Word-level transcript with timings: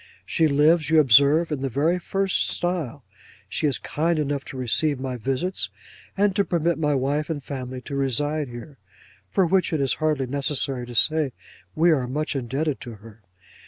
She 0.25 0.47
lives, 0.47 0.89
you 0.89 0.99
observe, 0.99 1.51
in 1.51 1.61
the 1.61 1.69
very 1.69 1.99
first 1.99 2.47
style. 2.49 3.03
She 3.47 3.67
is 3.67 3.77
kind 3.77 4.17
enough 4.17 4.43
to 4.45 4.57
receive 4.57 4.99
my 4.99 5.15
visits, 5.15 5.69
and 6.17 6.35
to 6.35 6.43
permit 6.43 6.79
my 6.79 6.95
wife 6.95 7.29
and 7.29 7.43
family 7.43 7.81
to 7.81 7.93
reside 7.95 8.47
here; 8.47 8.79
for 9.29 9.45
which 9.45 9.71
it 9.71 9.79
is 9.79 9.93
hardly 10.01 10.25
necessary 10.25 10.87
to 10.87 10.95
say, 10.95 11.33
we 11.75 11.91
are 11.91 12.07
much 12.07 12.35
indebted 12.35 12.81
to 12.81 12.93
her. 12.95 13.21